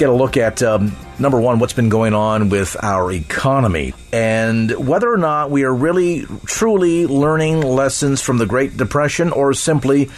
[0.00, 4.70] get a look at um, number one, what's been going on with our economy and
[4.88, 10.08] whether or not we are really truly learning lessons from the Great Depression or simply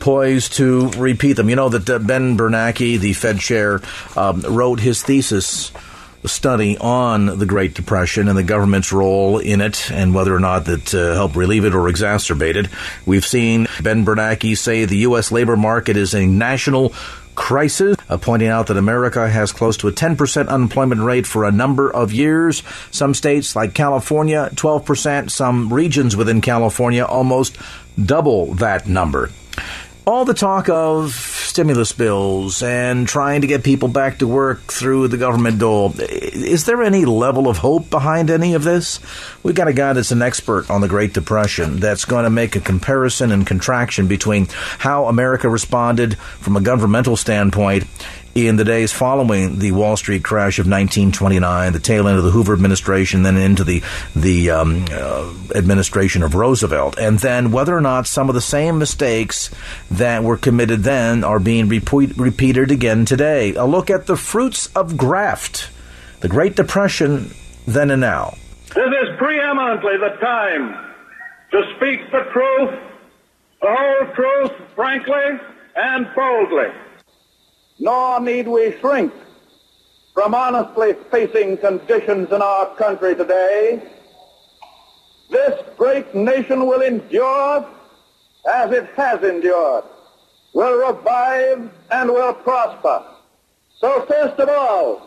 [0.00, 1.48] poised to repeat them.
[1.48, 3.80] You know that uh, Ben Bernanke, the Fed chair,
[4.16, 5.70] um, wrote his thesis
[6.24, 10.64] study on the Great Depression and the government's role in it and whether or not
[10.64, 12.66] that uh, helped relieve it or exacerbate it.
[13.06, 15.30] We've seen Ben Bernanke say the U.S.
[15.30, 16.92] labor market is a national
[17.38, 21.52] crisis, uh, pointing out that America has close to a 10% unemployment rate for a
[21.52, 22.64] number of years.
[22.90, 27.56] Some states, like California, 12%, some regions within California, almost
[27.96, 29.30] double that number
[30.08, 35.06] all the talk of stimulus bills and trying to get people back to work through
[35.06, 39.00] the government dole, is there any level of hope behind any of this?
[39.42, 42.56] We've got a guy that's an expert on the Great Depression that's going to make
[42.56, 44.46] a comparison and contraction between
[44.78, 47.84] how America responded from a governmental standpoint
[48.46, 52.30] in the days following the Wall Street crash of 1929, the tail end of the
[52.30, 53.82] Hoover administration, then into the
[54.14, 58.78] the um, uh, administration of Roosevelt, and then whether or not some of the same
[58.78, 59.50] mistakes
[59.90, 63.54] that were committed then are being repeat, repeated again today.
[63.54, 65.70] A look at the fruits of graft,
[66.20, 67.32] the Great Depression,
[67.66, 68.36] then and now.
[68.68, 70.92] This is preeminently the time
[71.50, 72.78] to speak the truth,
[73.60, 75.40] the whole truth, frankly
[75.78, 76.72] and boldly
[77.78, 79.12] nor need we shrink
[80.14, 83.82] from honestly facing conditions in our country today.
[85.30, 87.66] This great nation will endure
[88.48, 89.84] as it has endured,
[90.54, 93.04] will revive and will prosper.
[93.78, 95.02] So first of all,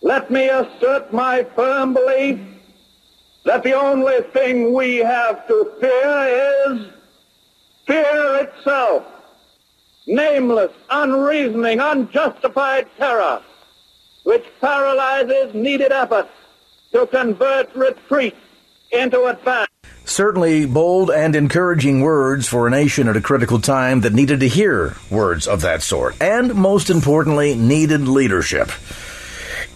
[0.00, 2.40] let me assert my firm belief
[3.44, 6.86] that the only thing we have to fear is
[7.86, 9.04] fear itself
[10.06, 13.42] nameless, unreasoning, unjustified terror,
[14.24, 16.28] which paralyzes needed effort
[16.92, 18.34] to convert retreat
[18.90, 19.68] into advance.
[20.04, 24.48] Certainly bold and encouraging words for a nation at a critical time that needed to
[24.48, 26.20] hear words of that sort.
[26.20, 28.70] And most importantly, needed leadership.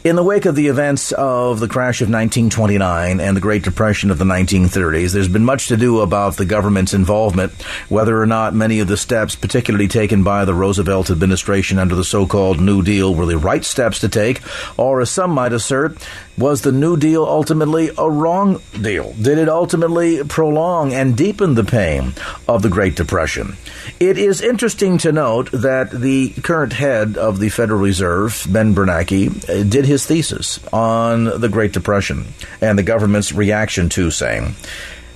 [0.07, 4.13] In the wake of the events of the crash of 1929 and the Great Depression
[4.13, 7.53] of the 1930s, there's been much to do about the government's involvement,
[7.89, 12.05] whether or not many of the steps, particularly taken by the Roosevelt administration under the
[12.05, 14.43] so-called New Deal, were the right steps to take,
[14.77, 15.99] or as some might assert,
[16.39, 19.13] was the New Deal ultimately a wrong deal?
[19.15, 22.15] Did it ultimately prolong and deepen the pain
[22.47, 23.57] of the Great Depression?
[23.99, 29.49] It is interesting to note that the current head of the Federal Reserve, Ben Bernanke,
[29.49, 32.27] uh, did his thesis on the Great Depression
[32.61, 34.55] and the government's reaction to saying,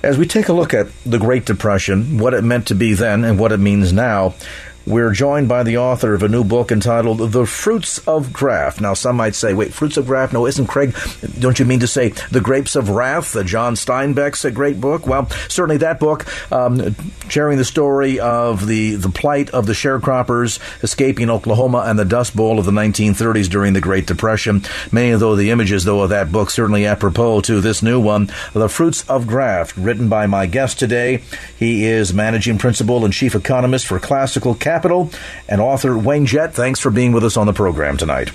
[0.03, 3.23] as we take a look at the Great Depression, what it meant to be then
[3.23, 4.33] and what it means now,
[4.85, 8.81] we're joined by the author of a new book entitled The Fruits of Graft.
[8.81, 10.33] Now, some might say, wait, Fruits of Graft?
[10.33, 10.95] No, isn't Craig,
[11.39, 15.05] don't you mean to say The Grapes of Wrath, the John Steinbeck's a great book?
[15.05, 16.95] Well, certainly that book, um,
[17.29, 22.35] sharing the story of the, the plight of the sharecroppers escaping Oklahoma and the Dust
[22.35, 24.63] Bowl of the 1930s during the Great Depression.
[24.91, 28.31] Many of though the images, though, of that book certainly apropos to this new one,
[28.53, 31.21] The Fruits of Graft, written by my guest today.
[31.55, 34.70] He is managing principal and chief economist for classical Capital
[35.47, 36.53] and author Wayne Jett.
[36.53, 38.31] Thanks for being with us on the program tonight.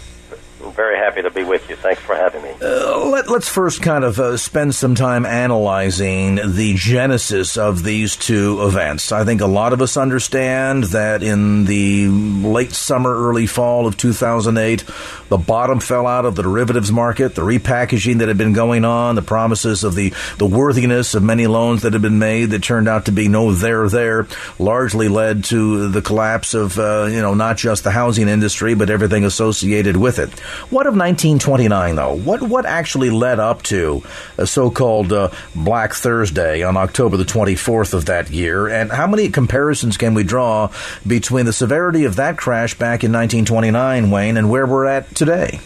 [0.77, 1.77] Very happy to be with you.
[1.77, 2.51] Thanks for having me.
[2.61, 8.15] Uh, let, us first kind of uh, spend some time analyzing the genesis of these
[8.15, 9.11] two events.
[9.11, 13.97] I think a lot of us understand that in the late summer, early fall of
[13.97, 14.85] 2008,
[15.29, 19.15] the bottom fell out of the derivatives market, the repackaging that had been going on,
[19.15, 22.89] the promises of the, the worthiness of many loans that had been made that turned
[22.89, 24.27] out to be no there there,
[24.59, 28.91] largely led to the collapse of, uh, you know, not just the housing industry, but
[28.91, 30.31] everything associated with it.
[30.69, 32.17] What of 1929, though?
[32.17, 34.03] What what actually led up to
[34.37, 39.29] a so-called uh, Black Thursday on October the 24th of that year, and how many
[39.29, 40.73] comparisons can we draw
[41.07, 45.61] between the severity of that crash back in 1929, Wayne, and where we're at today?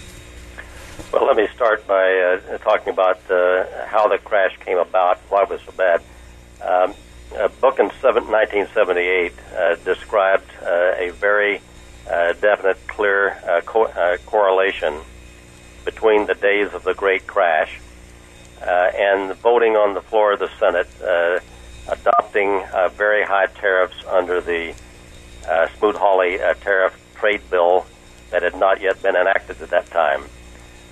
[1.14, 5.44] Well, let me start by uh, talking about uh, how the crash came about, why
[5.44, 6.03] it was so bad.
[6.61, 6.94] Um,
[7.38, 11.62] a book in seven, 1978 uh, described uh, a very
[12.40, 15.00] definite, clear uh, co- uh, correlation
[15.84, 17.78] between the days of the Great Crash
[18.60, 21.38] uh, and voting on the floor of the Senate, uh,
[21.88, 24.74] adopting uh, very high tariffs under the
[25.78, 27.86] Smoot-Hawley tariff trade bill
[28.30, 30.24] that had not yet been enacted at that time.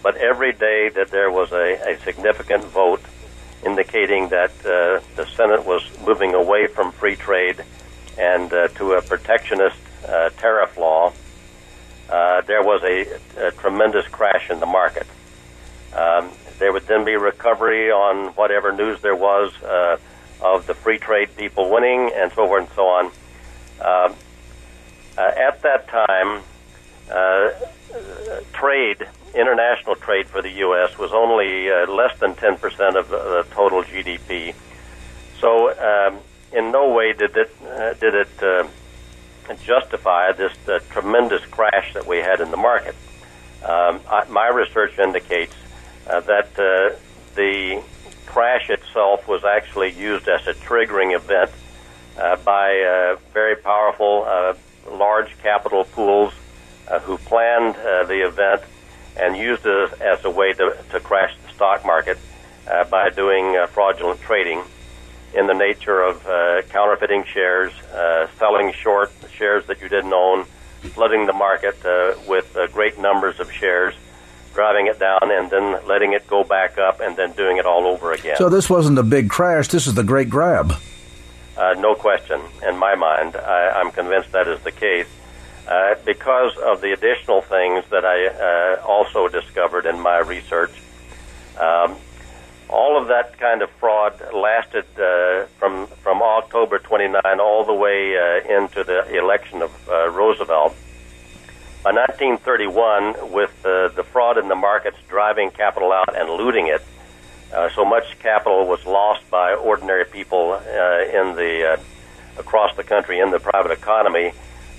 [0.03, 3.03] But every day that there was a, a significant vote
[3.65, 7.63] indicating that the Senate was moving away from free trade
[8.17, 9.77] and to a protectionist
[10.07, 11.13] uh, tariff law,
[12.09, 15.07] uh, there was a, a tremendous crash in the market.
[15.93, 19.97] Um, there would then be recovery on whatever news there was uh,
[20.41, 23.07] of the free trade people winning and so forth and so on.
[23.81, 24.17] Um,
[25.17, 26.43] uh, at that time,
[27.11, 27.51] uh,
[28.53, 28.99] trade,
[29.35, 30.97] international trade for the U.S.
[30.99, 32.55] was only uh, less than 10%
[32.99, 34.55] of the, total GDP.
[35.41, 36.19] So, um,
[36.53, 38.43] in no way did it uh, did it
[39.57, 42.95] justify this uh, tremendous crash that we had in the market.
[43.63, 45.55] Um, I, my research indicates
[46.07, 46.97] uh, that uh,
[47.35, 47.83] the
[48.27, 51.51] crash itself was actually used as a triggering event
[52.17, 54.27] uh, by uh, very powerful,
[54.91, 56.33] large capital pools
[57.03, 58.63] who planned the event
[59.17, 62.19] and used it as a way to, to crash the stock market
[62.91, 64.63] by doing fraudulent trading
[65.35, 70.45] in the nature of uh, counterfeiting shares, uh, selling short shares that you didn't own,
[70.95, 73.95] flooding the market uh, with uh, great numbers of shares,
[74.55, 77.87] driving it down, and then letting it go back up, and then doing it all
[77.87, 78.37] over again.
[78.37, 79.69] So this wasn't a big crash.
[79.69, 80.73] This is the great grab.
[81.57, 85.09] Uh, no question, in my mind, I, I'm convinced that is the case.
[85.67, 90.71] Uh, because of the additional things that I uh, also discovered in my research,
[91.61, 91.97] um,
[92.69, 98.17] all of that kind of fraud lasted uh, from from October 29 all the way
[98.17, 100.75] uh, into the election of uh, Roosevelt.
[101.83, 106.83] By 1931, with uh, the fraud in the markets driving capital out and looting it,
[107.53, 112.85] uh, so much capital was lost by ordinary people uh, in the uh, across the
[112.85, 114.33] country in the private economy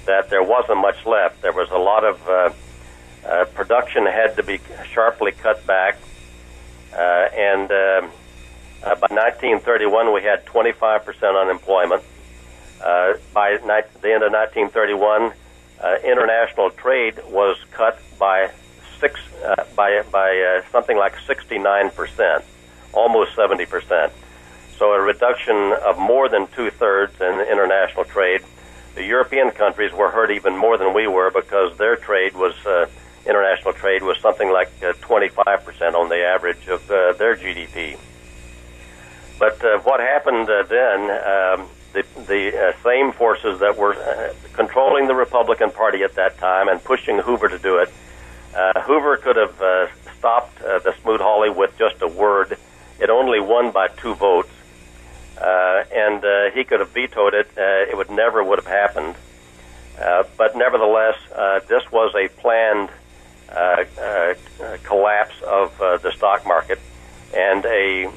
[0.06, 1.42] that there wasn't much left.
[1.42, 2.54] There was a lot of uh,
[3.26, 4.60] uh, production had to be
[4.92, 5.98] sharply cut back
[6.96, 8.12] and um,
[8.84, 12.04] uh, by 1931, we had 25% unemployment.
[12.82, 15.34] Uh, by ni- the end of 1931,
[15.82, 18.50] uh, international trade was cut by
[19.00, 22.44] six uh, by by uh, something like 69%,
[22.94, 24.12] almost 70%.
[24.78, 28.42] So a reduction of more than two thirds in international trade.
[28.96, 32.88] The European countries were hurt even more than we were because their trade was uh,
[33.30, 37.98] international trade was something like uh, 25% on the average of uh, their GDP.
[39.38, 44.34] But uh, what happened uh, then, um, the, the uh, same forces that were uh,
[44.54, 47.90] controlling the Republican Party at that time and pushing Hoover to do it,
[48.56, 49.88] uh, Hoover could have uh,
[50.18, 52.58] stopped uh, the Smoot-Hawley with just a word.
[53.00, 54.50] It only won by two votes.
[55.40, 57.48] Uh, and uh, he could have vetoed it.
[57.58, 59.16] Uh, it would never would have happened.
[60.00, 62.90] Uh, but nevertheless, uh, this was a planned
[64.84, 66.80] collapse of uh, the stock market
[67.36, 68.10] and a,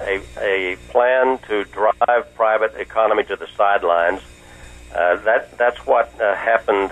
[0.00, 4.20] a, a plan to drive private economy to the sidelines.
[4.94, 6.90] Uh, that that's what uh, happened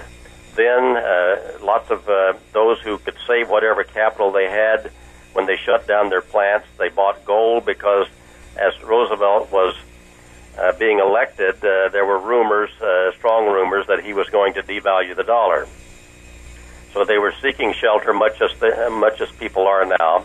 [0.56, 0.96] then.
[0.96, 4.90] Uh, lots of uh, those who could save whatever capital they had
[5.32, 8.06] when they shut down their plants, they bought gold because,
[8.56, 9.76] as Roosevelt was
[10.58, 14.62] uh, being elected, uh, there were rumors, uh, strong rumors, that he was going to
[14.62, 15.68] devalue the dollar.
[16.92, 20.24] So they were seeking shelter, much as the, much as people are now.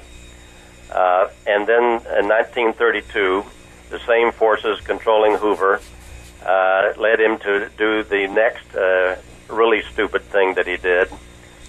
[0.91, 3.43] Uh, and then in 1932,
[3.89, 5.81] the same forces controlling Hoover
[6.45, 9.17] uh, led him to do the next uh,
[9.49, 11.11] really stupid thing that he did.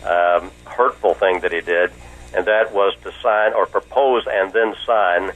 [0.05, 1.91] Um, hurtful thing that he did,
[2.35, 5.33] and that was to sign or propose and then sign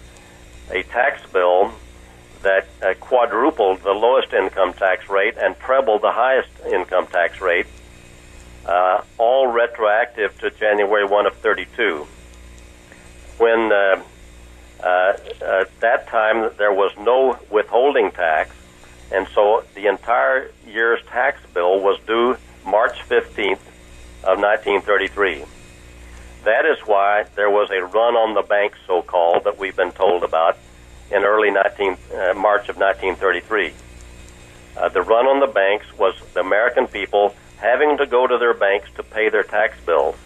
[0.70, 1.72] a tax bill
[2.42, 7.66] that uh, quadrupled the lowest income tax rate and trebled the highest income tax rate,
[8.66, 9.02] uh,
[9.80, 12.06] retroactive to January 1 of 32.
[13.38, 14.02] When uh,
[14.82, 18.54] uh, at that time there was no withholding tax,
[19.10, 23.64] and so the entire year's tax bill was due March 15th
[24.22, 25.44] of 1933.
[26.44, 29.92] That is why there was a run on the bank, so called, that we've been
[29.92, 30.58] told about
[31.10, 33.72] in early 19, uh, March of 1933.
[34.76, 38.54] Uh, the run on the banks was the American people having to go to their
[38.54, 40.16] banks to pay their tax bills.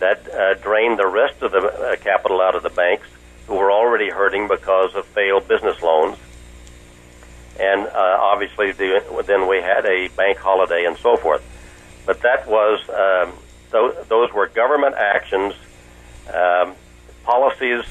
[0.00, 3.06] That uh, drained the rest of the uh, capital out of the banks,
[3.46, 6.18] who were already hurting because of failed business loans.
[7.60, 11.42] And uh, obviously, the, then we had a bank holiday and so forth.
[12.04, 13.32] But that was um,
[13.70, 15.54] th- those were government actions,
[16.32, 16.74] um,
[17.22, 17.84] policies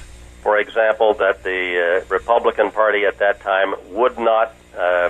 [0.44, 5.10] for example, that the uh, Republican Party at that time would not uh,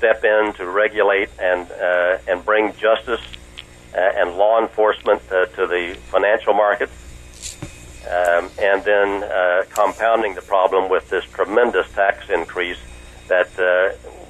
[0.00, 3.20] step in to regulate and uh, and bring justice
[3.94, 6.92] uh, and law enforcement uh, to the financial markets,
[8.06, 12.78] um, and then uh, compounding the problem with this tremendous tax increase
[13.28, 13.50] that,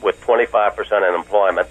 [0.03, 1.69] with 25% unemployment,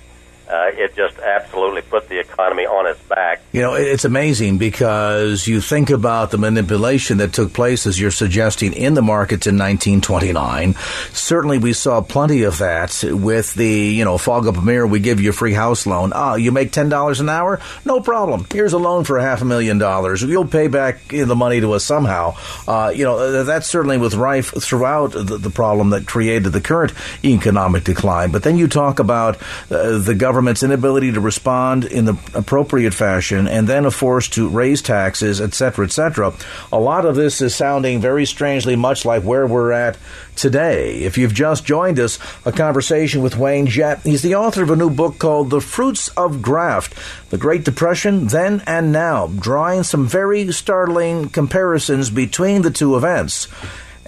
[0.50, 3.42] uh, it just absolutely put the economy on its back.
[3.52, 8.12] You know, it's amazing because you think about the manipulation that took place, as you're
[8.12, 10.74] suggesting, in the markets in 1929.
[11.14, 15.00] Certainly, we saw plenty of that with the, you know, fog up a mirror, we
[15.00, 16.12] give you a free house loan.
[16.14, 17.60] Ah, you make $10 an hour?
[17.86, 18.46] No problem.
[18.52, 20.24] Here's a loan for half a million dollars.
[20.24, 22.36] You'll pay back the money to us somehow.
[22.68, 26.94] Uh, you know, that's certainly with rife throughout the, the, problem that created the current
[27.24, 28.32] economic decline.
[28.32, 29.38] But then you talk about
[29.70, 34.30] uh, the government government's inability to respond in the appropriate fashion and then a force
[34.30, 36.34] to raise taxes, etc., etc.
[36.72, 39.98] A lot of this is sounding very strangely much like where we're at
[40.38, 41.00] today.
[41.00, 44.00] If you've just joined us, a conversation with Wayne Jett.
[44.04, 46.96] He's the author of a new book called The Fruits of Graft
[47.32, 53.50] The Great Depression, Then and Now, drawing some very startling comparisons between the two events.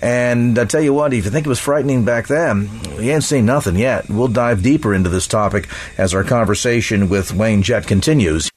[0.02, 3.24] And I tell you what, if you think it was frightening back then, we ain't
[3.24, 4.10] seen nothing yet.
[4.10, 8.50] We'll dive deeper into this topic as our conversation with Wayne Jett continues.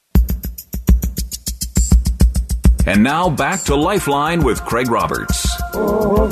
[2.87, 5.47] And now back to Lifeline with Craig Roberts.
[5.73, 6.27] Oh,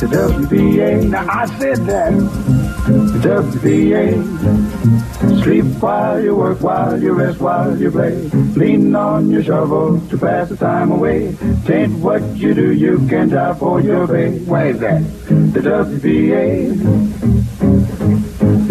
[0.00, 1.08] the WPA.
[1.08, 2.63] Now I said that.
[2.84, 4.12] The WPA.
[5.42, 8.14] Sleep while you work, while you rest, while you play.
[8.56, 11.32] Lean on your shovel to pass the time away.
[11.64, 14.38] Tain't what you do, you can die for your pay.
[14.40, 15.02] Why is that?
[15.54, 17.43] The WPA.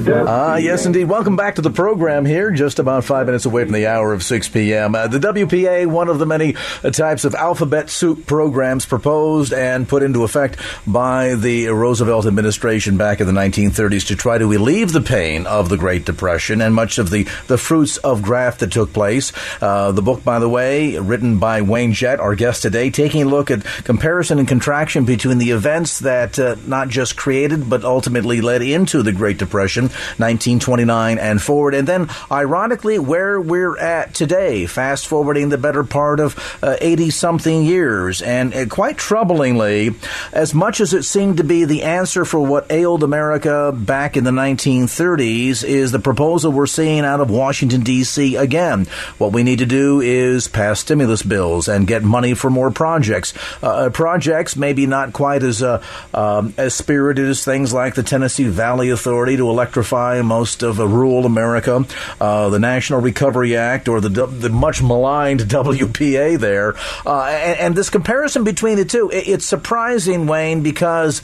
[0.06, 1.06] Ah, uh, yes, indeed.
[1.06, 4.24] Welcome back to the program here, just about five minutes away from the hour of
[4.24, 4.96] 6 p.m.
[4.96, 9.88] Uh, the WPA, one of the many uh, types of alphabet soup programs proposed and
[9.88, 14.92] put into effect by the Roosevelt administration back in the 1930s to try to relieve
[14.92, 18.72] the pain of the Great Depression and much of the, the fruits of graft that
[18.72, 19.32] took place.
[19.62, 23.28] Uh, the book, by the way, written by Wayne Jett, our guest today, taking a
[23.28, 28.42] look at comparison and contraction between the events that uh, not just created but ultimately
[28.42, 31.74] led into the Great Depression 1929 and forward.
[31.74, 37.12] And then, ironically, where we're at today, fast forwarding the better part of 80 uh,
[37.12, 38.22] something years.
[38.22, 39.96] And uh, quite troublingly,
[40.32, 44.24] as much as it seemed to be the answer for what ailed America back in
[44.24, 48.36] the 1930s, is the proposal we're seeing out of Washington, D.C.
[48.36, 48.86] again.
[49.18, 53.34] What we need to do is pass stimulus bills and get money for more projects.
[53.62, 55.84] Uh, uh projects maybe not quite as uh,
[56.14, 60.80] um, as spirited as things like the Tennessee Valley Authority to electrify electrify most of
[60.80, 61.86] rural America.
[62.20, 66.76] Uh, the National Recovery Act, or the the much maligned WPA, there,
[67.06, 71.22] uh, and, and, this comparison between the two, it, it's surprising, Wayne, because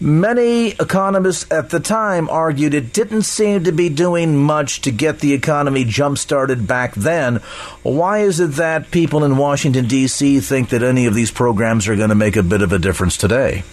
[0.00, 5.20] many economists at the time argued it didn't seem to be doing much to get
[5.20, 7.36] the economy jump started back then.
[7.82, 10.40] Why is it that people in Washington D.C.
[10.40, 13.16] think that any of these programs are going to make a bit of a difference
[13.16, 13.64] today?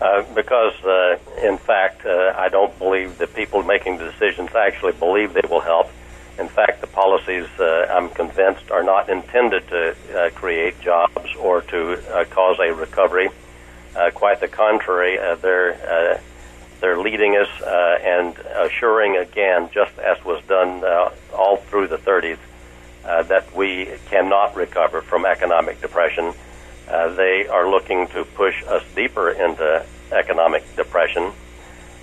[0.00, 4.92] Uh, because, uh, in fact, uh, I don't believe that people making the decisions actually
[4.92, 5.90] believe they will help.
[6.38, 11.60] In fact, the policies, uh, I'm convinced, are not intended to uh, create jobs or
[11.62, 13.28] to uh, cause a recovery.
[13.94, 16.20] Uh, quite the contrary, uh, they're uh,
[16.80, 21.98] they're leading us uh, and assuring again, just as was done uh, all through the
[21.98, 22.38] 30s,
[23.04, 26.32] uh, that we cannot recover from economic depression
[26.88, 31.32] uh, they are looking to push us deeper into economic depression.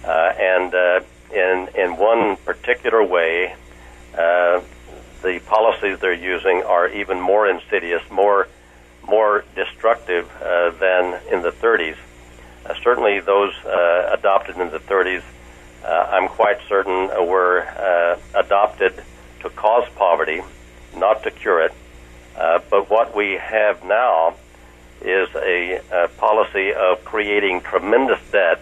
[0.03, 1.01] Uh, and uh,
[1.33, 3.55] in, in one particular way,
[4.17, 4.61] uh,
[5.21, 8.47] the policies they're using are even more insidious, more
[9.09, 11.97] more destructive uh, than in the 30s.
[12.65, 15.23] Uh, certainly, those uh, adopted in the 30s,
[15.83, 17.65] uh, I'm quite certain, were
[18.35, 19.03] adopted
[19.41, 20.41] to cause poverty,
[20.95, 21.73] not to cure it.
[22.35, 24.35] But what we have now
[25.01, 28.61] is a, a policy of creating tremendous debt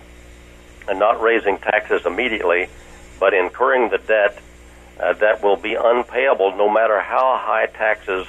[0.87, 2.67] and not raising taxes immediately,
[3.19, 4.39] but incurring the debt
[4.99, 8.25] uh, that will be unpayable no matter how high taxes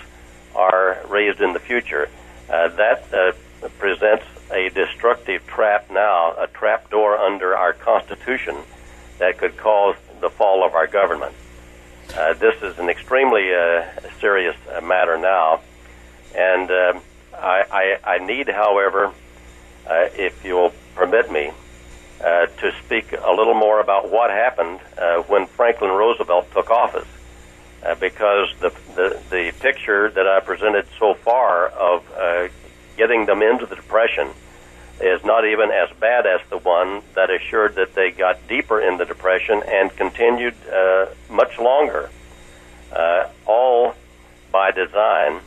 [0.55, 2.09] are raised in the future.
[2.50, 3.33] Uh, that uh,
[3.79, 8.57] presents a destructive trap now, a trap door under our Constitution
[9.19, 11.35] that could cause the fall of our government.
[12.17, 13.85] Uh, this is an extremely uh,
[14.21, 15.61] serious uh, matter now,
[16.35, 17.03] and um,
[17.38, 19.12] I, I, I, need, however,
[19.87, 21.50] uh, if you'll permit me,
[22.23, 27.07] uh, to speak a little more about what happened uh, when Franklin Roosevelt took office,
[28.00, 32.04] because the, the the picture that I presented so far of
[32.97, 34.28] getting them into the depression
[35.00, 38.99] is not even as bad as the one that assured that they got deeper in
[38.99, 42.11] the depression and continued uh, much longer,
[42.92, 43.95] uh, all
[44.50, 45.40] by design.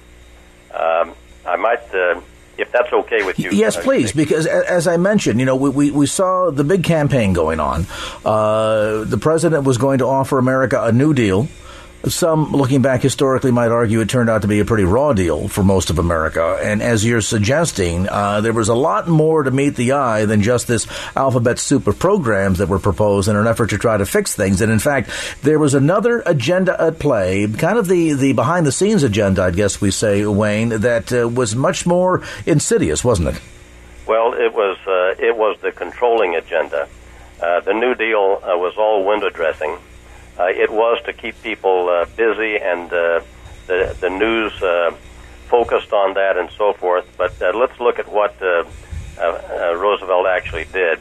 [0.74, 1.14] Um,
[1.46, 2.22] I might, uh,
[2.58, 3.52] if that's okay with you.
[3.52, 7.34] Yes, please, because as I mentioned, you know, we, we, we saw the big campaign
[7.34, 7.88] going on.
[8.24, 11.48] Uh, the president was going to offer America a New Deal.
[12.08, 15.48] Some, looking back historically, might argue it turned out to be a pretty raw deal
[15.48, 16.58] for most of America.
[16.60, 20.42] And as you're suggesting, uh, there was a lot more to meet the eye than
[20.42, 24.06] just this alphabet soup of programs that were proposed in an effort to try to
[24.08, 24.62] fix things.
[24.62, 25.12] And in fact,
[25.44, 29.52] there was another agenda at play, kind of the, the behind the scenes agenda, I
[29.52, 33.42] guess we say, Wayne, that uh, was much more insidious, wasn't it?
[34.08, 36.88] Well, it was, uh, it was the controlling agenda.
[37.40, 39.78] Uh, the New Deal uh, was all window dressing
[40.42, 43.22] uh, it was to keep people uh, busy and uh,
[43.68, 44.92] the the news uh,
[45.48, 47.06] focused on that and so forth.
[47.18, 48.64] But uh, let's look at what uh,
[49.20, 50.98] uh, uh, Roosevelt actually did.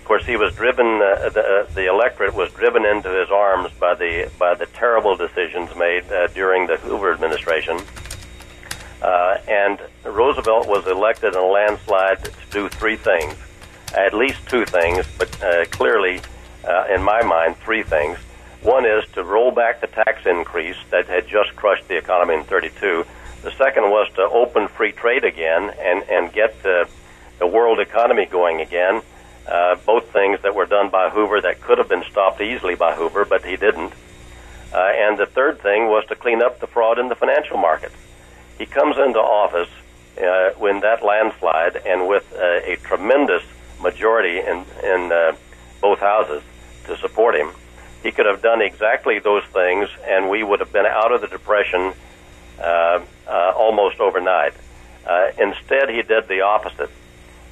[0.00, 0.86] Of course, he was driven.
[0.86, 5.16] Uh, the, uh, the electorate was driven into his arms by the by the terrible
[5.16, 7.76] decisions made uh, during the Hoover administration.
[9.02, 13.34] Uh, and Roosevelt was elected in a landslide to do three things,
[13.94, 16.20] at least two things, but uh, clearly,
[16.68, 18.18] uh, in my mind, three things.
[18.62, 22.44] One is to roll back the tax increase that had just crushed the economy in
[22.44, 23.06] 32.
[23.42, 26.86] The second was to open free trade again and, and get the,
[27.38, 29.00] the world economy going again.
[29.46, 32.94] Uh, both things that were done by Hoover that could have been stopped easily by
[32.94, 33.94] Hoover, but he didn't.
[34.74, 37.96] Uh, and the third thing was to clean up the fraud in the financial markets.
[38.58, 39.70] He comes into office
[40.18, 43.42] uh, when that landslide and with uh, a tremendous
[43.80, 45.34] majority in, in uh,
[45.80, 46.42] both houses
[46.84, 47.52] to support him.
[48.02, 51.28] He could have done exactly those things, and we would have been out of the
[51.28, 51.92] Depression
[52.58, 54.54] uh, uh, almost overnight.
[55.06, 56.90] Uh, instead, he did the opposite.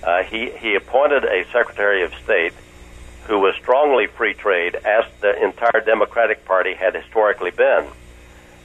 [0.02, 2.54] Uh, he, he appointed a Secretary of State
[3.26, 7.87] who was strongly free trade, as the entire Democratic Party had historically been.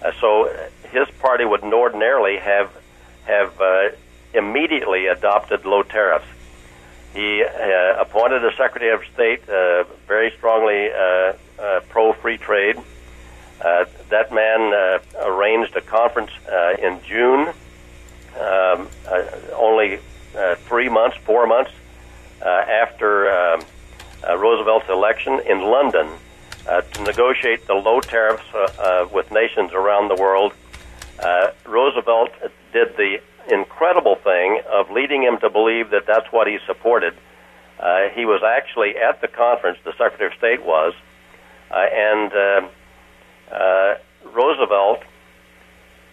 [0.01, 2.71] Uh, so his party would ordinarily have
[3.25, 3.89] have uh,
[4.33, 6.27] immediately adopted low tariffs.
[7.13, 12.77] He uh, appointed a Secretary of State uh, very strongly uh, uh, pro free trade.
[13.61, 16.31] Uh, that man uh, arranged a conference
[16.79, 17.53] in June,
[18.39, 18.89] um,
[19.53, 19.99] only
[20.65, 21.71] three months, four months
[22.41, 23.63] after uh,
[24.37, 26.09] Roosevelt's election in London
[26.65, 28.43] to negotiate the low tariffs
[29.13, 30.53] with nations around the world.
[31.65, 32.31] Roosevelt
[32.73, 37.13] did the incredible thing of leading him to believe that that's what he supported.
[37.79, 40.93] Uh, he was actually at the conference, the Secretary of State was,
[41.71, 43.97] uh, and uh, uh,
[44.31, 45.03] Roosevelt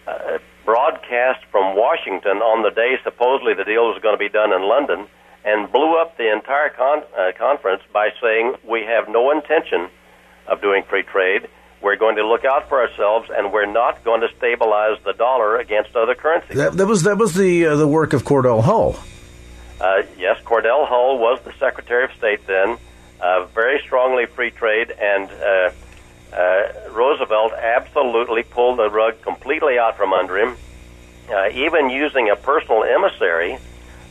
[0.06, 4.52] uh, broadcast from Washington on the day supposedly the deal was going to be done
[4.52, 5.06] in London
[5.44, 9.88] and blew up the entire con- uh, conference by saying, We have no intention
[10.46, 11.48] of doing free trade
[11.82, 15.56] we're going to look out for ourselves, and we're not going to stabilize the dollar
[15.56, 16.56] against other currencies.
[16.56, 18.98] That, that was that was the uh, the work of Cordell Hull.
[19.80, 22.76] Uh, yes, Cordell Hull was the Secretary of State then,
[23.20, 25.70] uh, very strongly free trade, and uh,
[26.34, 30.56] uh, Roosevelt absolutely pulled the rug completely out from under him,
[31.30, 33.58] uh, even using a personal emissary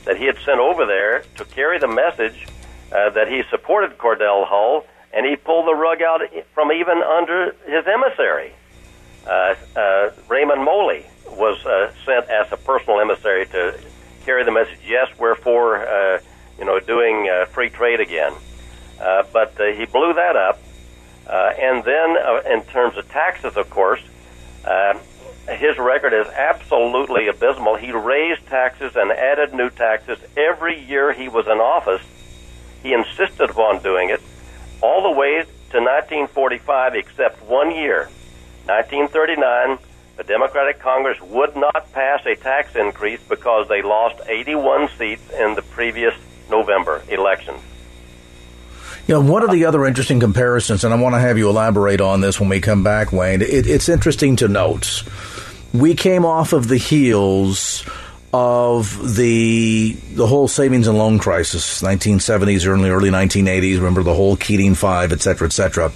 [0.05, 2.47] that he had sent over there to carry the message
[2.89, 6.21] that he supported Cordell Hull and he pulled the rug out
[6.53, 8.53] from even under his emissary.
[9.25, 13.79] Uh, uh, Raymond Moley was uh, sent as a personal emissary to
[14.25, 14.79] carry the message.
[14.87, 16.19] Yes, we're for uh,
[16.57, 18.33] you know doing uh, free trade again,
[18.99, 20.59] uh, but he blew that up.
[21.31, 22.15] And then,
[22.51, 24.01] in terms of taxes, of course,
[25.47, 27.75] his record is absolutely abysmal.
[27.75, 32.01] He raised taxes and added new taxes every year he was in office.
[32.81, 34.21] He insisted upon doing it
[34.81, 38.09] all the way to 1945, except one year,
[38.65, 39.77] 1939.
[40.17, 45.55] The Democratic Congress would not pass a tax increase because they lost 81 seats in
[45.55, 46.13] the previous
[46.49, 47.55] November election.
[49.07, 52.01] You know, one of the other interesting comparisons, and I want to have you elaborate
[52.01, 53.41] on this when we come back, Wayne.
[53.41, 55.03] It, it's interesting to note.
[55.73, 57.83] We came off of the heels
[58.33, 63.77] of the the whole savings and loan crisis, 1970s, early early 1980s.
[63.77, 65.91] Remember the whole Keating Five, et cetera, et cetera.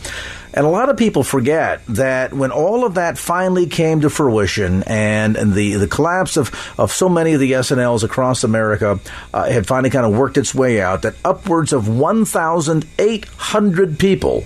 [0.56, 4.84] And a lot of people forget that when all of that finally came to fruition
[4.84, 9.00] and, and the, the collapse of, of so many of the S&Ls across America
[9.34, 14.46] uh, had finally kind of worked its way out, that upwards of 1,800 people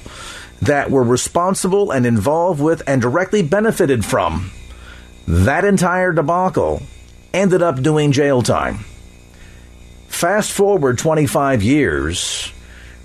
[0.61, 4.51] that were responsible and involved with and directly benefited from
[5.27, 6.81] that entire debacle
[7.33, 8.79] ended up doing jail time.
[10.07, 12.51] Fast forward 25 years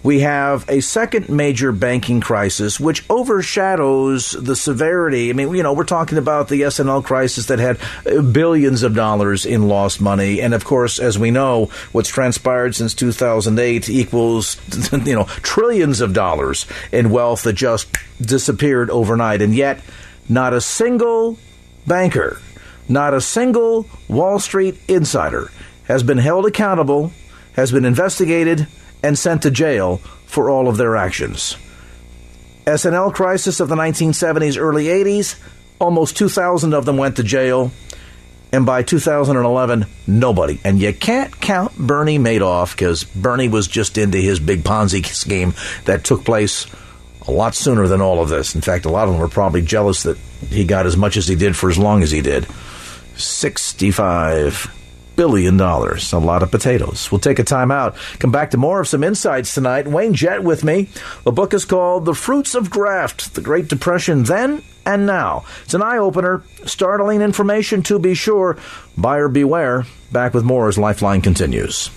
[0.03, 5.31] we have a second major banking crisis, which overshadows the severity.
[5.31, 8.95] I mean, you know, we're talking about the S&L crisis that had uh, billions of
[8.95, 14.57] dollars in lost money, and of course, as we know, what's transpired since 2008 equals,
[14.93, 19.81] you know, trillions of dollars in wealth that just disappeared overnight, and yet,
[20.29, 21.39] not a single
[21.87, 22.41] banker,
[22.93, 25.51] not a single Wall Street insider
[25.85, 27.13] has been held accountable,
[27.55, 28.67] has been investigated
[29.03, 31.57] and sent to jail for all of their actions.
[32.67, 35.37] S&L crisis of the 1970s, early 80s,
[35.81, 37.73] almost 2,000 of them went to jail.
[38.53, 40.61] And by 2011, nobody.
[40.63, 45.55] And you can't count Bernie Madoff because Bernie was just into his big Ponzi scheme
[45.87, 46.67] that took place
[47.27, 48.55] a lot sooner than all of this.
[48.55, 50.19] In fact, a lot of them were probably jealous that
[50.51, 52.47] he got as much as he did for as long as he did.
[53.23, 54.79] 65
[55.17, 56.13] billion dollars.
[56.13, 57.11] A lot of potatoes.
[57.11, 57.97] We'll take a time out.
[58.19, 59.87] Come back to more of some insights tonight.
[59.87, 60.89] Wayne Jett with me.
[61.25, 65.45] The book is called The Fruits of Graft: The Great Depression Then and Now.
[65.65, 68.57] It's an eye opener, startling information to be sure.
[68.97, 69.87] Buyer beware.
[70.11, 71.91] Back with more as Lifeline continues.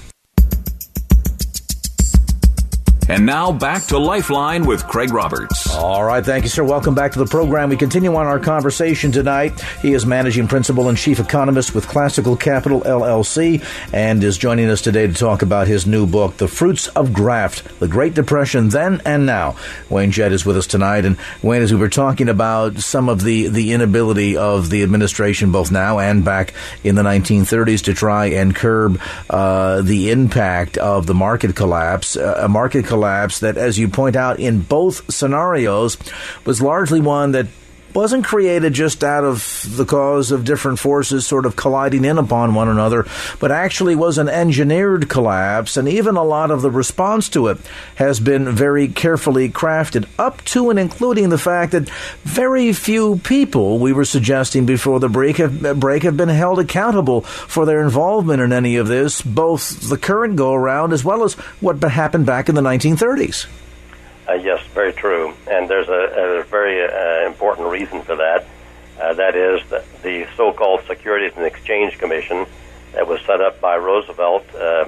[3.08, 5.72] And now back to Lifeline with Craig Roberts.
[5.76, 6.64] All right, thank you, sir.
[6.64, 7.70] Welcome back to the program.
[7.70, 9.62] We continue on our conversation tonight.
[9.84, 13.64] He is managing principal and chief economist with Classical Capital LLC
[13.94, 17.80] and is joining us today to talk about his new book, The Fruits of Graft
[17.80, 19.56] The Great Depression Then and Now.
[19.88, 21.06] Wayne Jett is with us tonight.
[21.06, 25.52] And Wayne, as we were talking about some of the, the inability of the administration,
[25.52, 31.06] both now and back in the 1930s, to try and curb uh, the impact of
[31.06, 35.14] the market collapse, uh, a market collapse collapse that, as you point out in both
[35.14, 35.98] scenarios,
[36.46, 37.48] was largely one that
[37.96, 42.54] wasn't created just out of the cause of different forces sort of colliding in upon
[42.54, 43.08] one another,
[43.40, 47.58] but actually was an engineered collapse, and even a lot of the response to it
[47.96, 51.90] has been very carefully crafted, up to and including the fact that
[52.24, 57.22] very few people, we were suggesting before the break, have, break, have been held accountable
[57.22, 61.34] for their involvement in any of this, both the current go around as well as
[61.62, 63.48] what happened back in the 1930s.
[64.28, 65.34] Uh, yes, very true.
[65.50, 66.90] And there's a, a very uh,
[67.56, 68.46] important reason for that.
[69.00, 72.46] Uh, that is that the so-called Securities and Exchange Commission
[72.94, 74.48] that was set up by Roosevelt.
[74.50, 74.86] Uh,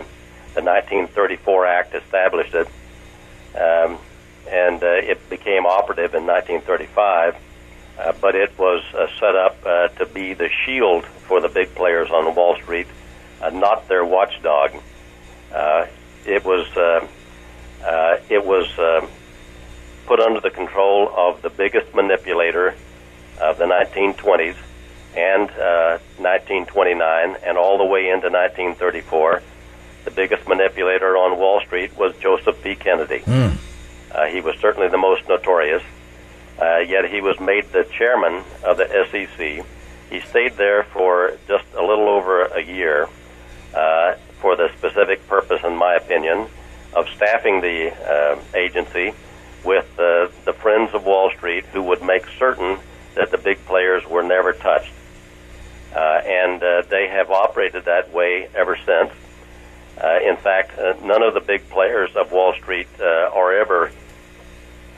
[0.54, 2.68] the 1934 Act established it,
[3.56, 3.98] um,
[4.50, 7.36] and uh, it became operative in 1935.
[8.00, 11.74] Uh, but it was uh, set up uh, to be the shield for the big
[11.74, 12.88] players on Wall Street,
[13.42, 14.72] uh, not their watchdog.
[15.52, 15.88] Uh,
[16.26, 17.08] it was uh,
[17.84, 19.08] uh, it was uh,
[20.08, 22.74] put under the control of the biggest manipulator
[23.40, 24.56] of the 1920s
[25.16, 29.44] and uh, 1929 and all the way into 1934.
[30.06, 32.76] The biggest manipulator on Wall Street was Joseph P.
[32.76, 33.20] Kennedy.
[33.20, 33.58] Mm.
[34.12, 35.84] Uh, he was certainly the most notorious,
[36.60, 39.66] uh, yet he was made the chairman of the SEC.
[40.10, 43.10] He stayed there for just a little over a year
[43.76, 46.48] uh, for the specific purpose, in my opinion,
[46.94, 49.14] of staffing the uh, agency
[49.68, 52.80] with uh, the friends of Wall Street who would make certain
[53.16, 54.94] that the big players were never touched.
[55.94, 59.12] Uh, and uh, they have operated that way ever since.
[60.02, 63.92] Uh, in fact, uh, none of the big players of Wall Street uh, are ever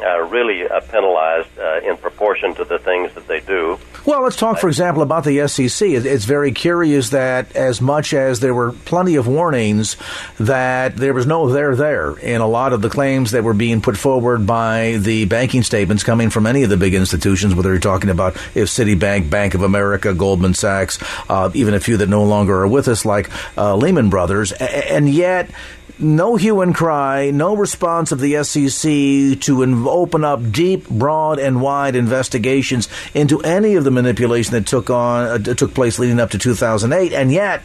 [0.01, 3.79] uh, really uh, penalized uh, in proportion to the things that they do.
[4.05, 5.89] Well, let's talk, for example, about the SEC.
[5.89, 9.97] It's very curious that as much as there were plenty of warnings
[10.39, 13.81] that there was no there there in a lot of the claims that were being
[13.81, 17.79] put forward by the banking statements coming from any of the big institutions, whether you're
[17.79, 20.97] talking about if Citibank, Bank of America, Goldman Sachs,
[21.29, 25.09] uh, even a few that no longer are with us, like uh, Lehman Brothers, and
[25.09, 25.49] yet
[25.99, 31.39] no hue and cry, no response of the SEC to in- open up deep, broad,
[31.39, 36.19] and wide investigations into any of the manipulation that took on uh, took place leading
[36.19, 37.63] up to 2008, and yet,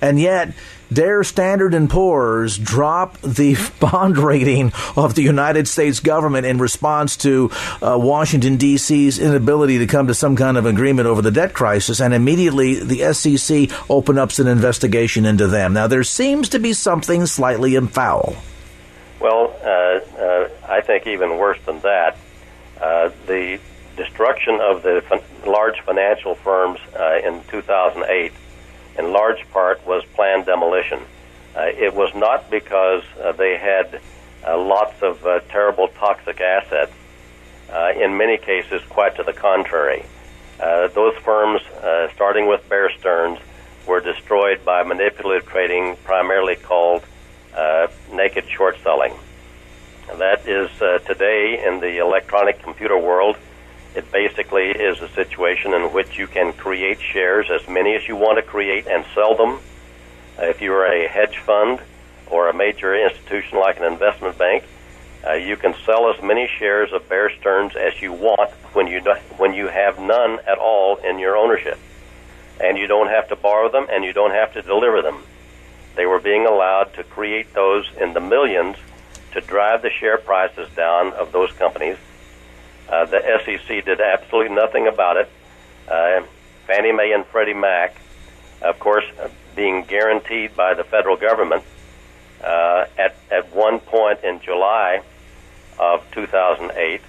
[0.00, 0.52] and yet
[0.94, 7.16] dare Standard and Poor's drop the bond rating of the United States government in response
[7.18, 7.50] to
[7.82, 12.00] uh, Washington D.C.'s inability to come to some kind of agreement over the debt crisis,
[12.00, 15.72] and immediately the SEC open up an investigation into them.
[15.72, 18.36] Now there seems to be something slightly foul.
[19.20, 22.16] Well, uh, uh, I think even worse than that,
[22.80, 23.58] uh, the
[23.96, 28.32] destruction of the fin- large financial firms uh, in 2008
[28.98, 31.00] in large part was planned demolition.
[31.56, 34.00] Uh, it was not because uh, they had
[34.46, 36.92] uh, lots of uh, terrible toxic assets.
[37.72, 40.04] Uh, in many cases, quite to the contrary.
[40.60, 41.60] Uh, those firms,
[42.14, 43.38] starting with Bear Stearns,
[43.86, 47.04] were destroyed by manipulative trading, primarily called
[48.12, 49.12] naked short selling.
[50.18, 50.70] That is
[51.04, 53.36] today in the electronic computer world
[53.94, 58.16] it basically is a situation in which you can create shares, as many as you
[58.16, 59.60] want to create, and sell them.
[60.38, 61.80] Uh, if you're a hedge fund
[62.26, 64.64] or a major institution like an investment bank,
[65.24, 69.00] uh, you can sell as many shares of Bear Stearns as you want when you
[69.36, 71.78] when you have none at all in your ownership,
[72.60, 75.22] and you don't have to borrow them and you don't have to deliver them.
[75.94, 78.76] They were being allowed to create those in the millions
[79.32, 81.96] to drive the share prices down of those companies
[82.88, 85.30] uh, the SEC did absolutely nothing about it.
[85.88, 86.22] Uh,
[86.66, 87.96] Fannie Mae and Freddie Mac,
[88.62, 91.62] of course, uh, being guaranteed by the federal government
[92.42, 95.02] uh, at at one point in July
[95.78, 97.00] of 2008.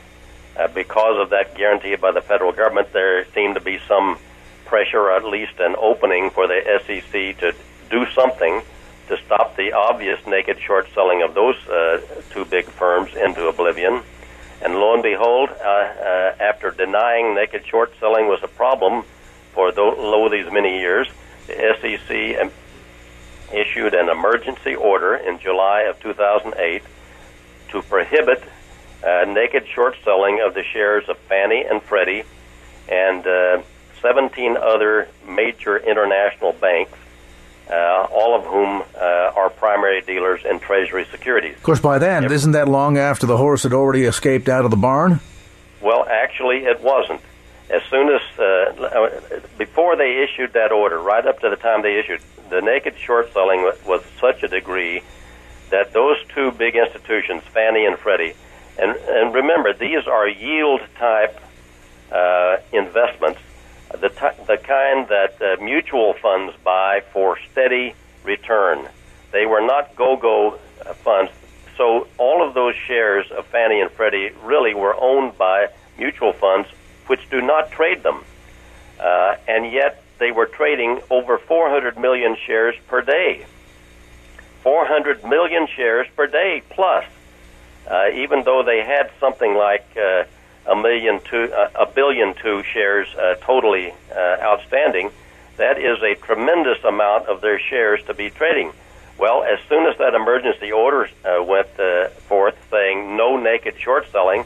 [0.58, 4.18] Uh, because of that guarantee by the federal government, there seemed to be some
[4.66, 7.54] pressure, or at least an opening for the SEC to
[7.90, 8.62] do something
[9.08, 14.02] to stop the obvious naked short selling of those uh, two big firms into oblivion.
[14.62, 19.04] And lo and behold, uh, uh, after denying naked short selling was a problem
[19.54, 21.08] for lo these many years,
[21.48, 22.52] the SEC
[23.54, 26.82] issued an emergency order in July of 2008
[27.70, 28.44] to prohibit
[29.06, 32.24] uh, naked short selling of the shares of Fannie and Freddie
[32.88, 33.62] and uh,
[34.02, 36.98] 17 other major international banks
[37.70, 41.56] uh, all of whom uh, are primary dealers in Treasury securities.
[41.56, 42.32] Of course, by then, yep.
[42.32, 45.20] isn't that long after the horse had already escaped out of the barn?
[45.82, 47.22] Well, actually, it wasn't.
[47.70, 51.98] As soon as, uh, before they issued that order, right up to the time they
[51.98, 55.02] issued, the naked short selling was such a degree
[55.72, 58.36] that those two big institutions, Fannie and Freddie,
[58.78, 61.40] and, and remember, these are yield type
[62.12, 63.40] uh, investments
[63.96, 68.88] the, t- the kind that uh, mutual funds buy for steady return.
[69.32, 71.32] They were not go-go uh, funds.
[71.78, 76.70] So all of those shares of Fannie and Freddie really were owned by mutual funds,
[77.08, 78.24] which do not trade them.
[79.00, 83.46] Uh, and yet they were trading over 400 million shares per day.
[84.64, 87.06] 400 million shares per day plus.
[87.88, 90.24] Uh, even though they had something like uh,
[90.68, 95.12] a million two, uh, a billion two shares uh, totally uh, outstanding.
[95.58, 98.74] That is a tremendous amount of their shares to be trading.
[99.18, 104.12] Well, as soon as that emergency order uh, went uh, forth saying no naked short
[104.12, 104.44] selling,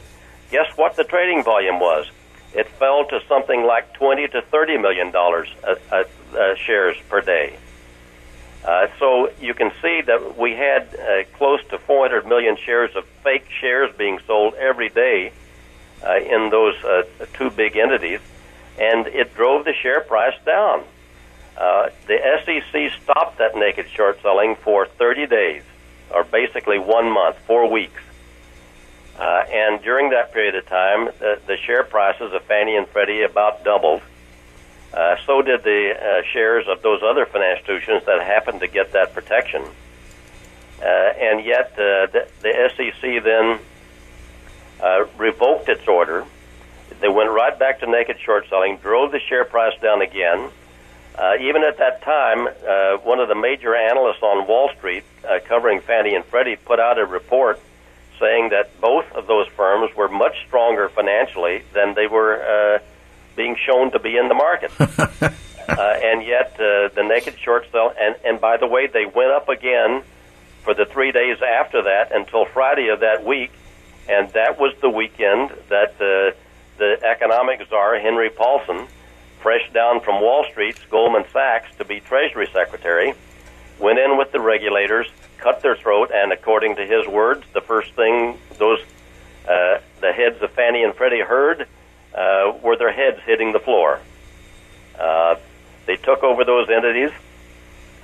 [0.50, 2.06] guess what the trading volume was?
[2.54, 6.04] It fell to something like 20 to 30 million dollars uh,
[6.56, 7.56] shares per day.
[8.64, 13.06] Uh, so you can see that we had uh, close to 400 million shares of
[13.24, 15.32] fake shares being sold every day
[16.06, 17.02] uh, in those uh,
[17.34, 18.20] two big entities,
[18.78, 20.84] and it drove the share price down.
[21.56, 25.62] Uh, the SEC stopped that naked short selling for 30 days,
[26.10, 28.00] or basically one month, four weeks.
[29.18, 33.22] Uh, and during that period of time, the, the share prices of Fannie and Freddie
[33.22, 34.00] about doubled.
[34.94, 38.92] Uh, so did the uh, shares of those other financial institutions that happened to get
[38.92, 39.62] that protection.
[40.80, 43.60] Uh, and yet, uh, the, the SEC then
[44.82, 46.24] uh, revoked its order.
[47.00, 50.50] They went right back to naked short selling, drove the share price down again.
[51.16, 55.38] Uh, even at that time, uh, one of the major analysts on Wall Street uh,
[55.46, 57.60] covering Fannie and Freddie put out a report
[58.18, 62.78] saying that both of those firms were much stronger financially than they were uh,
[63.34, 64.70] being shown to be in the market.
[64.80, 65.32] uh,
[65.78, 69.48] and yet, uh, the naked short sell, and, and by the way, they went up
[69.48, 70.02] again
[70.62, 73.50] for the three days after that until Friday of that week,
[74.10, 76.36] and that was the weekend that uh,
[76.78, 78.88] the economic czar, Henry Paulson,
[79.40, 83.14] fresh down from Wall Street's Goldman Sachs to be Treasury Secretary,
[83.78, 85.06] went in with the regulators,
[85.38, 88.80] cut their throat, and according to his words, the first thing those
[89.48, 91.66] uh, the heads of Fannie and Freddie heard
[92.14, 94.00] uh, were their heads hitting the floor.
[94.98, 95.36] Uh,
[95.86, 97.10] they took over those entities,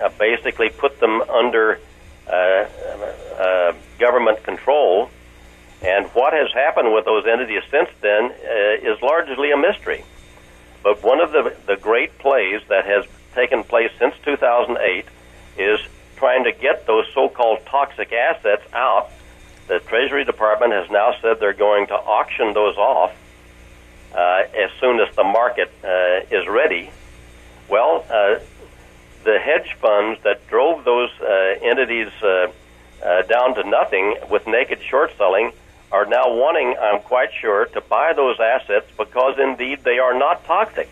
[0.02, 1.80] uh, basically put them under
[2.26, 5.10] uh, uh, government control,
[5.82, 10.04] and what has happened with those entities since then uh, is largely a mystery.
[10.82, 15.04] But one of the, the great plays that has taken place since 2008
[15.58, 15.80] is
[16.16, 19.10] trying to get those so-called toxic assets out.
[19.68, 23.12] The Treasury Department has now said they're going to auction those off
[24.14, 26.90] uh, as soon as the market uh, is ready.
[27.68, 28.38] Well, uh,
[29.24, 31.26] the hedge funds that drove those uh,
[31.62, 35.52] entities uh, down to nothing with naked short selling
[35.92, 40.44] are now wanting, I'm quite sure, to buy those assets because indeed they are not
[40.44, 40.88] toxic.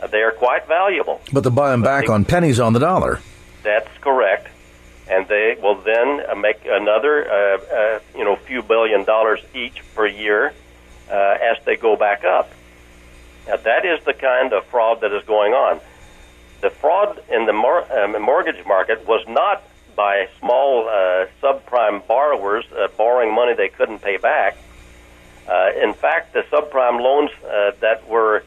[0.00, 1.20] Uh, they are quite valuable.
[1.32, 3.20] But to buy them back on pennies on the dollar.
[3.62, 4.48] That's correct.
[5.08, 9.82] And they will then uh, make another, uh, uh, you know, few billion dollars each
[9.94, 10.52] per year
[11.10, 12.50] uh, as they go back up.
[13.46, 15.80] Now, that is the kind of fraud that is going on.
[16.60, 19.62] The fraud in the mor- um, mortgage market was not
[19.96, 24.56] by small uh, subprime borrowers uh, borrowing money they couldn't pay back.
[25.48, 28.44] Uh, in fact, the subprime loans uh, that were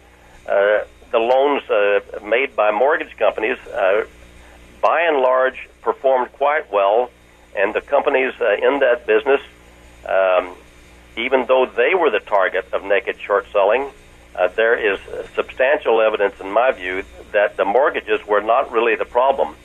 [0.47, 0.79] uh,
[1.11, 4.05] the loans uh, made by mortgage companies, uh,
[4.81, 7.09] by and large, performed quite well,
[7.55, 9.41] and the companies uh, in that business,
[10.05, 10.55] um,
[11.17, 13.89] even though they were the target of naked short selling,
[14.35, 14.99] uh, there is
[15.35, 19.55] substantial evidence, in my view, that the mortgages were not really the problem.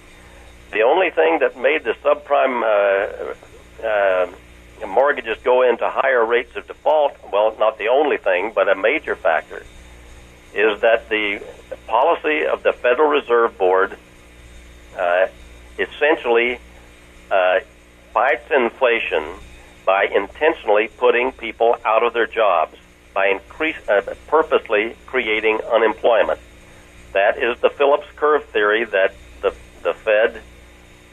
[0.75, 6.67] The only thing that made the subprime uh, uh, mortgages go into higher rates of
[6.67, 9.65] default, well, not the only thing, but a major factor,
[10.53, 11.41] is that the
[11.87, 13.97] policy of the Federal Reserve Board
[14.99, 15.29] uh,
[15.79, 16.59] essentially
[17.31, 17.61] uh,
[18.13, 19.23] fights inflation
[19.87, 22.77] by intentionally putting people out of their jobs,
[23.13, 26.41] by increase, uh, purposely creating unemployment.
[27.13, 30.43] That is the Phillips curve theory that the, the Fed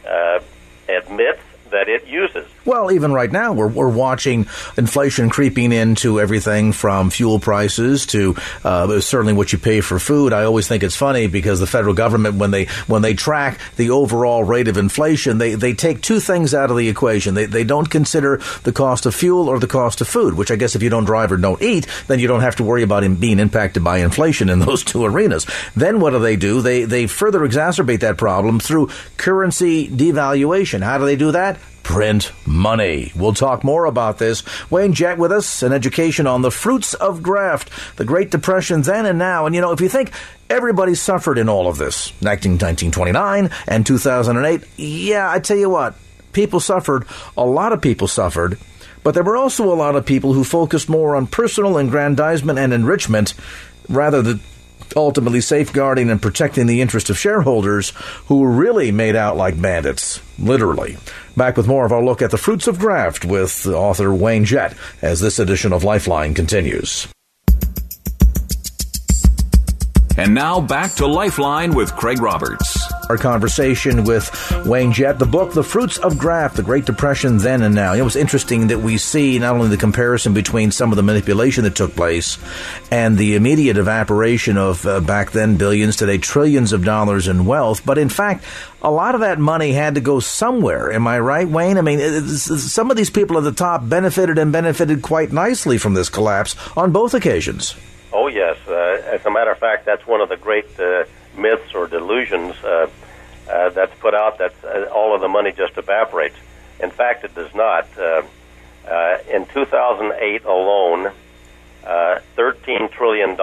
[0.08, 0.40] uh,
[0.88, 2.48] admits that it uses.
[2.64, 8.36] Well, even right now, we're, we're watching inflation creeping into everything from fuel prices to
[8.64, 10.32] uh, certainly what you pay for food.
[10.32, 13.90] I always think it's funny because the federal government, when they when they track the
[13.90, 17.34] overall rate of inflation, they, they take two things out of the equation.
[17.34, 20.56] They, they don't consider the cost of fuel or the cost of food, which I
[20.56, 23.02] guess if you don't drive or don't eat, then you don't have to worry about
[23.20, 25.48] being impacted by inflation in those two arenas.
[25.76, 26.62] Then what do they do?
[26.62, 30.84] They they further exacerbate that problem through currency devaluation.
[30.84, 31.58] How do they do that?
[31.84, 33.12] Print money.
[33.16, 34.44] We'll talk more about this.
[34.70, 39.06] Wayne Jett with us, an education on the fruits of graft, the Great Depression then
[39.06, 39.46] and now.
[39.46, 40.12] And you know, if you think
[40.50, 45.96] everybody suffered in all of this, 1929 and 2008, yeah, I tell you what,
[46.34, 47.06] people suffered.
[47.38, 48.58] A lot of people suffered.
[49.04, 52.72] But there were also a lot of people who focused more on personal aggrandizement and
[52.72, 53.34] enrichment
[53.90, 54.40] rather than
[54.96, 57.92] ultimately safeguarding and protecting the interest of shareholders
[58.28, 60.98] who were really made out like bandits, literally.
[61.36, 64.76] Back with more of our look at the fruits of graft with author Wayne Jett
[65.02, 67.08] as this edition of Lifeline continues.
[70.18, 72.81] And now back to Lifeline with Craig Roberts.
[73.12, 74.32] Our conversation with
[74.66, 77.92] Wayne Jett, the book, The Fruits of Graft, The Great Depression Then and Now.
[77.92, 81.66] It was interesting that we see not only the comparison between some of the manipulation
[81.66, 82.38] that took place
[82.90, 87.86] and the immediate evaporation of uh, back then billions, today trillions of dollars in wealth,
[87.86, 88.46] but in fact,
[88.82, 90.90] a lot of that money had to go somewhere.
[90.94, 91.78] Am I right, Wayne?
[91.78, 92.00] I mean,
[92.38, 96.56] some of these people at the top benefited and benefited quite nicely from this collapse
[96.78, 97.76] on both occasions.
[98.14, 98.58] Oh, yes.
[98.66, 101.04] Uh, as a matter of fact, that's one of the great uh,
[101.38, 102.88] myths or delusions uh,
[103.62, 106.36] uh, that's put out that uh, all of the money just evaporates.
[106.80, 107.88] In fact, it does not.
[107.98, 108.24] Uh,
[108.88, 111.12] uh, in 2008 alone,
[111.86, 113.38] uh, $13 trillion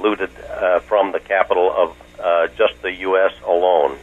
[0.00, 3.32] looted uh, from the capital of uh, just the U.S.
[3.46, 3.98] alone.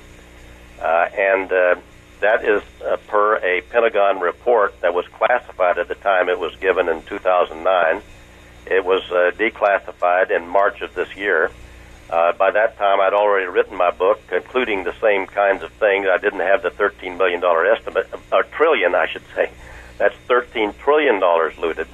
[0.79, 1.75] Uh, and uh,
[2.21, 6.55] that is uh, per a Pentagon report that was classified at the time it was
[6.57, 8.01] given in 2009.
[8.67, 11.51] It was uh, declassified in March of this year.
[12.11, 16.07] Uh, by that time, I'd already written my book, including the same kinds of things.
[16.11, 19.49] I didn't have the $13 billion estimate, a trillion, I should say,
[19.97, 21.87] That's $13 trillion looted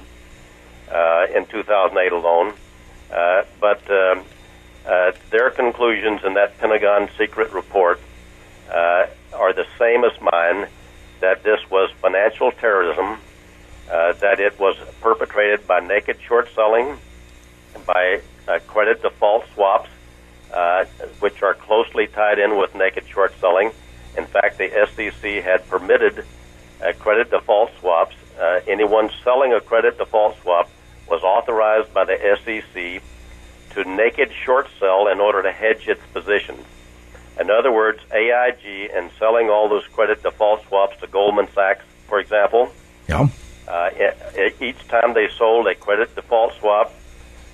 [0.90, 2.52] uh, in 2008 alone.
[3.12, 4.24] Uh, but um,
[4.84, 8.00] uh, their conclusions in that Pentagon secret report
[8.70, 10.68] uh, are the same as mine
[11.20, 13.18] that this was financial terrorism,
[13.88, 16.98] uh, that it was perpetrated by naked short selling,
[17.86, 19.90] by uh, credit default swaps,
[20.52, 20.84] uh,
[21.20, 23.70] which are closely tied in with naked short selling.
[24.16, 26.24] In fact, the SEC had permitted
[26.84, 28.14] uh, credit default swaps.
[28.40, 30.68] Uh, anyone selling a credit default swap
[31.08, 33.02] was authorized by the SEC
[33.74, 36.64] to naked short sell in order to hedge its positions.
[37.40, 42.18] In other words, AIG and selling all those credit default swaps to Goldman Sachs, for
[42.18, 42.72] example,
[43.08, 43.28] Yeah.
[43.68, 43.90] uh,
[44.60, 46.92] each time they sold a credit default swap,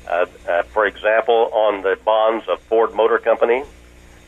[0.06, 3.64] uh, uh, for example, on the bonds of Ford Motor Company,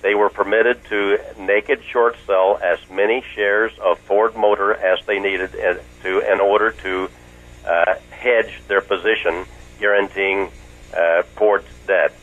[0.02, 5.18] they were permitted to naked short sell as many shares of Ford Motor as they
[5.18, 7.08] needed in- to in order to
[7.66, 9.44] uh, hedge their position,
[9.78, 10.50] guaranteeing
[10.96, 12.14] uh, Ford's debt.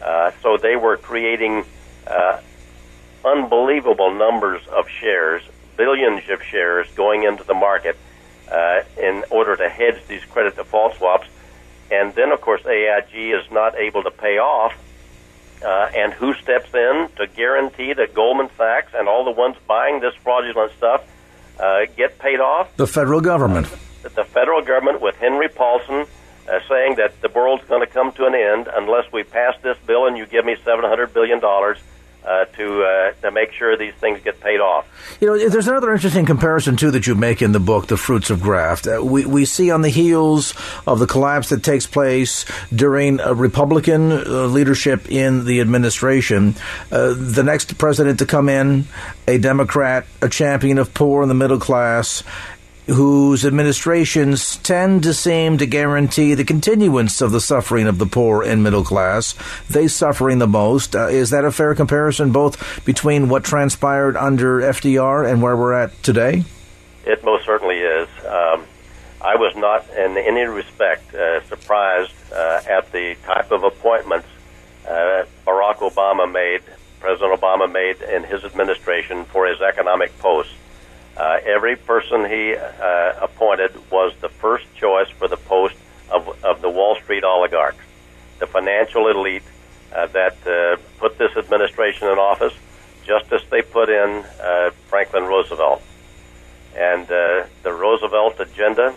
[0.00, 1.64] Uh, so they were creating
[2.06, 2.40] uh,
[3.24, 5.42] unbelievable numbers of shares,
[5.76, 7.98] billions of shares going into the market
[8.50, 11.26] uh, in order to hedge these credit default swaps.
[11.90, 14.74] And then, of course, AIG is not able to pay off.
[15.64, 20.00] Uh, and who steps in to guarantee that Goldman Sachs and all the ones buying
[20.00, 21.02] this fraudulent stuff
[21.58, 22.76] uh, get paid off?
[22.76, 23.66] The federal government.
[24.02, 26.06] the federal government with Henry Paulson
[26.48, 29.76] uh, saying that the world's going to come to an end unless we pass this
[29.86, 31.78] bill and you give me seven hundred billion dollars
[32.28, 34.86] uh, to uh, to make sure these things get paid off.
[35.20, 38.28] You know, there's another interesting comparison too that you make in the book, "The Fruits
[38.28, 40.52] of Graft." Uh, we we see on the heels
[40.86, 46.54] of the collapse that takes place during a Republican uh, leadership in the administration,
[46.92, 48.84] uh, the next president to come in,
[49.26, 52.22] a Democrat, a champion of poor and the middle class.
[52.88, 58.42] Whose administrations tend to seem to guarantee the continuance of the suffering of the poor
[58.42, 59.34] and middle class.
[59.68, 60.96] They suffering the most.
[60.96, 65.74] Uh, is that a fair comparison, both between what transpired under FDR and where we're
[65.74, 66.44] at today?
[67.04, 68.08] It most certainly is.
[68.24, 68.64] Um,
[69.20, 74.28] I was not in any respect uh, surprised uh, at the type of appointments
[74.88, 76.62] uh, Barack Obama made,
[77.00, 80.52] President Obama made in his administration for his economic posts.
[81.18, 85.74] Uh, every person he uh, appointed was the first choice for the post
[86.10, 87.84] of, of the Wall Street oligarchs,
[88.38, 89.42] the financial elite
[89.92, 92.54] uh, that uh, put this administration in office,
[93.04, 95.82] just as they put in uh, Franklin Roosevelt.
[96.76, 98.94] And uh, the Roosevelt agenda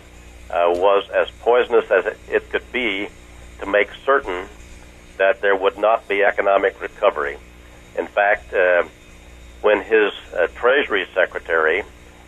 [0.48, 3.08] was as poisonous as it, it could be
[3.58, 4.46] to make certain
[5.16, 7.36] that there would not be economic recovery.
[7.98, 8.52] In fact,
[9.62, 10.12] when his
[10.54, 11.82] Treasury Secretary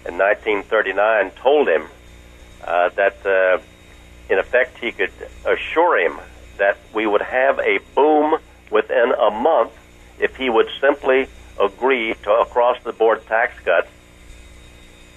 [0.06, 1.86] in 1939 told him
[2.62, 3.58] uh, that, uh,
[4.30, 5.12] in effect, he could
[5.44, 6.20] assure him
[6.58, 8.38] that we would have a boom
[8.70, 9.72] within a month
[10.18, 11.26] if he would simply
[11.60, 13.88] agree to across the board tax cuts.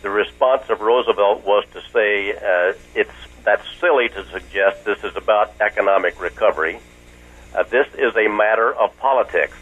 [0.02, 3.12] The response of Roosevelt was to say uh, it's
[3.44, 6.80] that's silly to suggest this is about economic recovery.
[7.56, 9.58] Uh, this is a matter of politics.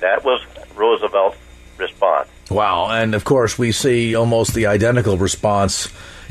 [0.00, 0.44] That was
[0.74, 1.38] Roosevelt's
[1.78, 2.28] response.
[2.50, 2.90] Wow.
[2.90, 5.88] And of course, we see almost the identical response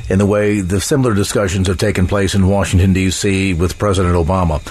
[0.09, 3.53] in the way the similar discussions have taken place in Washington, D.C.
[3.53, 4.61] with President Obama.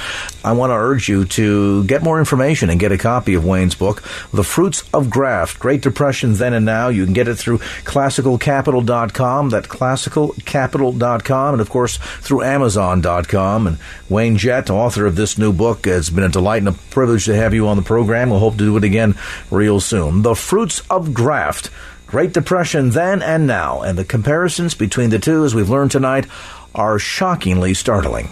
[0.44, 3.74] I want to urge you to get more information and get a copy of Wayne's
[3.74, 6.88] book, The Fruits of Graft, Great Depression Then and Now.
[6.88, 13.66] You can get it through classicalcapital.com, that classicalcapital.com, and of course through amazon.com.
[13.66, 13.78] And
[14.08, 17.36] Wayne Jett, author of this new book, it's been a delight and a privilege to
[17.36, 18.30] have you on the program.
[18.30, 19.14] We'll hope to do it again
[19.50, 20.22] real soon.
[20.22, 21.70] The Fruits of Graft.
[22.06, 26.26] Great Depression then and now, and the comparisons between the two, as we've learned tonight,
[26.72, 28.28] are shockingly startling.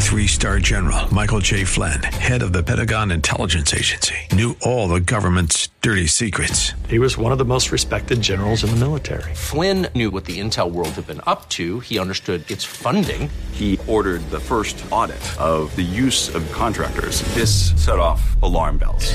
[0.00, 1.62] Three star general Michael J.
[1.62, 6.72] Flynn, head of the Pentagon Intelligence Agency, knew all the government's dirty secrets.
[6.88, 9.32] He was one of the most respected generals in the military.
[9.34, 11.78] Flynn knew what the intel world had been up to.
[11.80, 13.30] He understood its funding.
[13.52, 17.22] He ordered the first audit of the use of contractors.
[17.34, 19.14] This set off alarm bells.